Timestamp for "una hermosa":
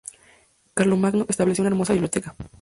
1.61-1.93